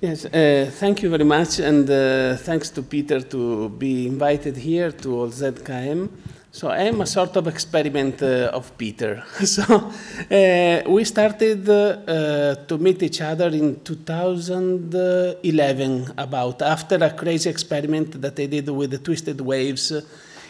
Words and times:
Yes, 0.00 0.24
uh, 0.24 0.70
thank 0.80 1.02
you 1.02 1.10
very 1.10 1.24
much, 1.24 1.58
and 1.60 1.88
uh, 1.88 2.36
thanks 2.36 2.70
to 2.70 2.82
Peter 2.82 3.20
to 3.20 3.68
be 3.68 4.08
invited 4.08 4.56
here 4.56 4.90
to 4.90 5.14
all 5.14 5.28
ZKM. 5.28 6.08
So 6.50 6.68
I 6.68 6.88
am 6.88 7.02
a 7.02 7.06
sort 7.06 7.36
of 7.36 7.46
experiment 7.46 8.20
uh, 8.22 8.50
of 8.52 8.76
Peter. 8.76 9.22
so 9.44 9.62
uh, 9.62 10.82
we 10.88 11.04
started 11.04 11.68
uh, 11.68 12.56
to 12.66 12.78
meet 12.78 13.00
each 13.02 13.20
other 13.20 13.48
in 13.48 13.80
2011, 13.84 16.14
about 16.18 16.62
after 16.62 16.96
a 16.96 17.10
crazy 17.10 17.48
experiment 17.48 18.20
that 18.20 18.40
I 18.40 18.46
did 18.46 18.68
with 18.70 18.90
the 18.90 18.98
twisted 18.98 19.40
waves 19.40 19.92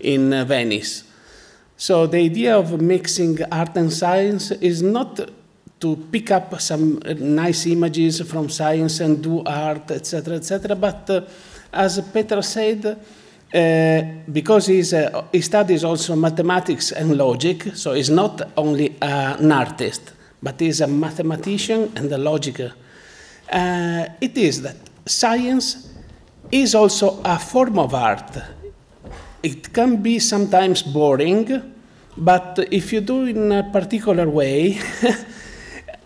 in 0.00 0.32
uh, 0.32 0.44
Venice. 0.44 1.04
So 1.76 2.06
the 2.06 2.18
idea 2.18 2.56
of 2.56 2.80
mixing 2.80 3.42
art 3.52 3.76
and 3.76 3.92
science 3.92 4.52
is 4.52 4.80
not 4.82 5.20
to 5.84 5.96
pick 6.10 6.30
up 6.30 6.58
some 6.62 6.98
nice 7.18 7.66
images 7.66 8.22
from 8.22 8.48
science 8.48 9.00
and 9.00 9.22
do 9.22 9.42
art, 9.44 9.90
etc., 9.90 10.36
etc. 10.36 10.74
But 10.74 11.10
uh, 11.10 11.20
as 11.70 12.00
Peter 12.10 12.40
said, 12.40 12.86
uh, 12.86 14.02
because 14.32 14.70
uh, 14.70 15.24
he 15.30 15.42
studies 15.42 15.84
also 15.84 16.16
mathematics 16.16 16.90
and 16.92 17.18
logic, 17.18 17.72
so 17.74 17.92
he's 17.92 18.08
not 18.08 18.50
only 18.56 18.96
uh, 19.02 19.36
an 19.38 19.52
artist, 19.52 20.14
but 20.42 20.58
he's 20.58 20.80
a 20.80 20.86
mathematician 20.86 21.92
and 21.96 22.10
a 22.10 22.16
logiker. 22.16 22.72
Uh, 23.52 24.06
it 24.22 24.38
is 24.38 24.62
that 24.62 24.76
science 25.04 25.92
is 26.50 26.74
also 26.74 27.20
a 27.26 27.38
form 27.38 27.78
of 27.78 27.92
art. 27.92 28.38
It 29.42 29.70
can 29.74 30.02
be 30.02 30.18
sometimes 30.18 30.82
boring, 30.82 31.74
but 32.16 32.58
if 32.70 32.90
you 32.90 33.02
do 33.02 33.26
in 33.26 33.52
a 33.52 33.70
particular 33.70 34.30
way, 34.30 34.78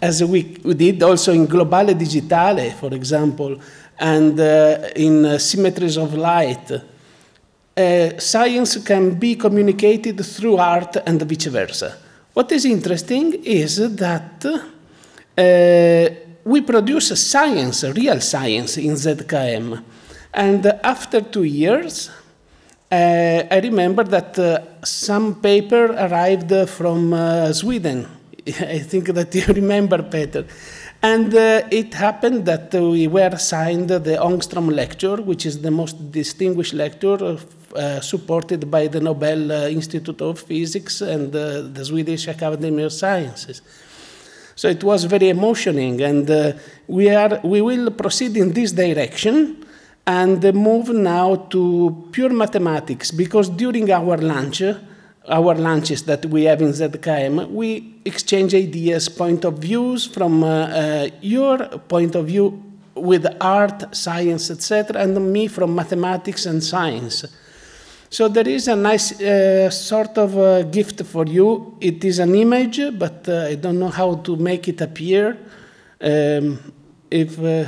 as 0.00 0.22
we, 0.22 0.42
did 0.42 1.02
also 1.02 1.32
in 1.32 1.46
Globale 1.46 1.94
Digitale, 1.94 2.72
for 2.72 2.92
example, 2.94 3.58
and 3.98 4.38
uh, 4.38 4.88
in 4.94 5.24
uh, 5.24 5.38
Symmetries 5.38 5.96
of 5.96 6.14
Light, 6.14 6.70
uh, 6.70 8.18
science 8.18 8.76
can 8.84 9.18
be 9.18 9.36
communicated 9.36 10.24
through 10.24 10.56
art 10.56 10.96
and 11.06 11.22
vice 11.22 11.46
versa. 11.46 11.96
What 12.32 12.52
is 12.52 12.64
interesting 12.66 13.42
is 13.44 13.76
that 13.96 14.44
uh, 14.44 16.14
we 16.44 16.60
produce 16.60 17.18
science, 17.20 17.84
real 17.84 18.20
science 18.20 18.76
in 18.76 18.92
ZKM. 18.92 19.82
And 20.34 20.66
after 20.84 21.22
two 21.22 21.44
years, 21.44 22.10
uh, 22.90 23.42
I 23.50 23.60
remember 23.62 24.04
that 24.04 24.38
uh, 24.38 24.84
some 24.84 25.40
paper 25.40 25.86
arrived 25.86 26.68
from 26.68 27.52
Sweden 27.54 28.15
I 28.46 28.78
think 28.78 29.06
that 29.06 29.34
you 29.34 29.44
remember, 29.54 30.02
Peter. 30.02 30.46
And 31.02 31.34
uh, 31.34 31.62
it 31.70 31.94
happened 31.94 32.46
that 32.46 32.72
we 32.72 33.06
were 33.06 33.30
assigned 33.32 33.88
the 33.88 34.16
Ångström 34.16 34.72
Lecture, 34.74 35.16
which 35.16 35.44
is 35.46 35.60
the 35.60 35.70
most 35.70 36.10
distinguished 36.10 36.74
lecture 36.74 37.38
uh, 37.74 38.00
supported 38.00 38.70
by 38.70 38.86
the 38.86 39.00
Nobel 39.00 39.52
uh, 39.52 39.68
Institute 39.68 40.20
of 40.22 40.40
Physics 40.40 41.00
and 41.00 41.34
uh, 41.34 41.62
the 41.62 41.84
Swedish 41.84 42.28
Academy 42.28 42.82
of 42.82 42.92
Sciences. 42.92 43.62
So 44.54 44.68
it 44.68 44.82
was 44.82 45.04
very 45.04 45.28
emotional, 45.28 46.02
and 46.02 46.30
uh, 46.30 46.52
we, 46.86 47.10
are, 47.10 47.40
we 47.44 47.60
will 47.60 47.90
proceed 47.90 48.36
in 48.38 48.52
this 48.52 48.72
direction 48.72 49.64
and 50.06 50.42
move 50.54 50.88
now 50.88 51.34
to 51.50 52.08
pure 52.10 52.30
mathematics, 52.30 53.10
because 53.10 53.50
during 53.50 53.90
our 53.90 54.16
lunch, 54.16 54.62
our 55.28 55.54
lunches 55.54 56.04
that 56.04 56.24
we 56.26 56.44
have 56.44 56.62
in 56.62 56.68
ZKM, 56.68 57.50
we 57.50 57.94
exchange 58.04 58.54
ideas, 58.54 59.08
point 59.08 59.44
of 59.44 59.58
views 59.58 60.06
from 60.06 60.44
uh, 60.44 60.46
uh, 60.46 61.08
your 61.20 61.58
point 61.88 62.14
of 62.14 62.26
view 62.26 62.62
with 62.94 63.26
art, 63.40 63.94
science, 63.94 64.50
etc., 64.50 65.00
and 65.00 65.32
me 65.32 65.48
from 65.48 65.74
mathematics 65.74 66.46
and 66.46 66.62
science. 66.62 67.24
So 68.08 68.28
there 68.28 68.48
is 68.48 68.68
a 68.68 68.76
nice 68.76 69.20
uh, 69.20 69.68
sort 69.70 70.16
of 70.16 70.38
uh, 70.38 70.62
gift 70.62 71.04
for 71.04 71.26
you. 71.26 71.76
It 71.80 72.04
is 72.04 72.18
an 72.18 72.34
image, 72.34 72.80
but 72.98 73.28
uh, 73.28 73.46
I 73.50 73.56
don't 73.56 73.78
know 73.78 73.88
how 73.88 74.14
to 74.14 74.36
make 74.36 74.68
it 74.68 74.80
appear. 74.80 75.36
Um, 76.00 76.72
if 77.10 77.38
uh, 77.38 77.64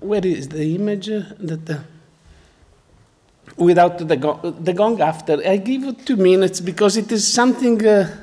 where 0.00 0.26
is 0.26 0.48
the 0.48 0.74
image 0.74 1.06
that? 1.06 1.80
Without 3.56 3.98
the 3.98 4.16
gong, 4.16 4.56
the 4.60 4.72
gong 4.72 5.00
after. 5.00 5.40
I 5.46 5.56
give 5.56 6.04
two 6.04 6.16
minutes 6.16 6.60
because 6.60 6.96
it 6.96 7.10
is 7.12 7.26
something. 7.26 7.86
Uh, 7.86 8.16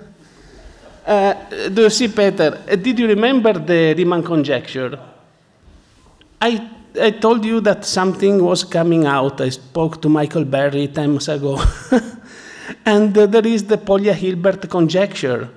uh, 1.06 1.34
do 1.70 1.84
you 1.84 1.90
see, 1.90 2.08
Peter? 2.08 2.64
Uh, 2.70 2.76
did 2.76 3.00
you 3.00 3.08
remember 3.08 3.54
the 3.54 3.94
Riemann 3.96 4.24
conjecture? 4.24 5.00
I, 6.42 6.70
I 7.00 7.12
told 7.12 7.46
you 7.46 7.62
that 7.62 7.86
something 7.86 8.44
was 8.44 8.64
coming 8.64 9.06
out. 9.06 9.42
I 9.42 9.50
spoke 9.50 10.02
to 10.02 10.10
Michael 10.10 10.46
Berry 10.46 10.88
times 10.88 11.28
ago. 11.28 11.62
and 12.86 13.14
there 13.14 13.48
is 13.48 13.66
the 13.66 13.78
Polya 13.78 14.14
Hilbert 14.14 14.70
conjecture. 14.70 15.50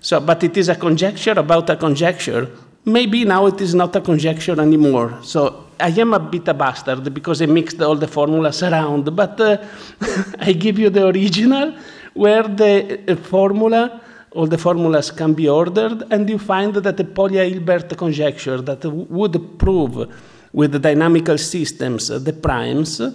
So, 0.00 0.20
but 0.20 0.44
it 0.44 0.56
is 0.56 0.68
a 0.68 0.74
conjecture 0.76 1.32
about 1.32 1.68
a 1.70 1.76
conjecture. 1.76 2.48
Maybe 2.86 3.24
now 3.24 3.46
it 3.46 3.60
is 3.60 3.74
not 3.74 3.96
a 3.96 4.00
conjecture 4.00 4.60
anymore. 4.60 5.18
So 5.22 5.66
I 5.80 5.88
am 5.88 6.14
a 6.14 6.20
bit 6.20 6.46
a 6.46 6.54
bastard 6.54 7.12
because 7.12 7.42
I 7.42 7.46
mixed 7.46 7.82
all 7.82 7.96
the 7.96 8.06
formulas 8.06 8.62
around, 8.62 9.14
but 9.16 9.40
uh, 9.40 9.58
I 10.38 10.52
give 10.52 10.78
you 10.78 10.88
the 10.88 11.08
original 11.08 11.74
where 12.14 12.44
the 12.44 13.00
uh, 13.08 13.16
formula, 13.16 14.00
all 14.30 14.46
the 14.46 14.56
formulas 14.56 15.10
can 15.10 15.34
be 15.34 15.48
ordered, 15.48 16.04
and 16.12 16.30
you 16.30 16.38
find 16.38 16.74
that 16.74 16.96
the 16.96 17.04
Polya-Hilbert 17.04 17.96
conjecture 17.96 18.62
that 18.62 18.84
would 18.84 19.58
prove 19.58 20.08
with 20.52 20.70
the 20.70 20.78
dynamical 20.78 21.38
systems 21.38 22.08
uh, 22.08 22.20
the 22.20 22.32
primes, 22.32 23.00
um, 23.00 23.14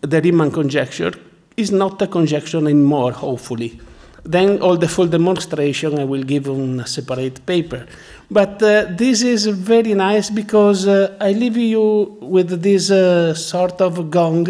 the 0.00 0.20
Riemann 0.24 0.50
conjecture, 0.50 1.12
is 1.54 1.70
not 1.70 2.00
a 2.00 2.06
conjecture 2.06 2.58
anymore, 2.58 3.12
hopefully. 3.12 3.78
Then 4.24 4.60
all 4.60 4.76
the 4.76 4.88
full 4.88 5.06
demonstration 5.06 5.98
I 5.98 6.04
will 6.04 6.22
give 6.22 6.48
on 6.48 6.80
a 6.80 6.86
separate 6.86 7.44
paper. 7.46 7.86
But 8.30 8.62
uh, 8.62 8.86
this 8.90 9.22
is 9.22 9.46
very 9.46 9.94
nice 9.94 10.30
because 10.30 10.86
uh, 10.86 11.16
I 11.20 11.32
leave 11.32 11.56
you 11.56 12.18
with 12.20 12.62
this 12.62 12.90
uh, 12.90 13.34
sort 13.34 13.80
of 13.80 14.10
gong, 14.10 14.46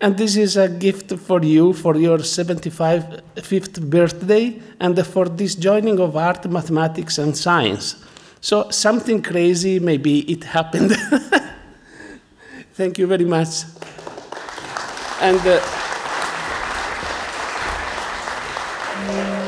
and 0.00 0.16
this 0.16 0.36
is 0.36 0.56
a 0.56 0.68
gift 0.68 1.18
for 1.18 1.42
you 1.42 1.72
for 1.72 1.96
your 1.96 2.18
75th 2.18 3.90
birthday 3.90 4.60
and 4.80 5.06
for 5.06 5.28
this 5.28 5.54
joining 5.54 6.00
of 6.00 6.16
art, 6.16 6.50
mathematics, 6.50 7.18
and 7.18 7.36
science. 7.36 7.96
So 8.40 8.70
something 8.70 9.22
crazy, 9.22 9.80
maybe 9.80 10.20
it 10.30 10.44
happened. 10.44 10.96
Thank 12.74 12.98
you 12.98 13.06
very 13.06 13.24
much. 13.24 13.64
And. 15.20 15.83
Thank 19.06 19.34
you. 19.34 19.43